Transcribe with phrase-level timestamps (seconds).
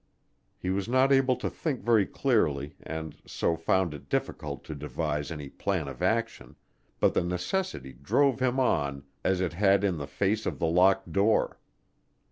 [0.57, 5.29] He was not able to think very clearly and so found it difficult to devise
[5.29, 6.55] any plan of action,
[6.99, 11.11] but the necessity drove him on as it had in the face of the locked
[11.11, 11.59] door.